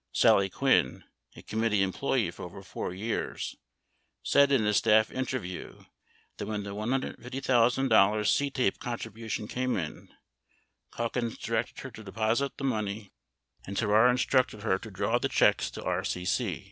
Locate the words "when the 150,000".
6.47-7.19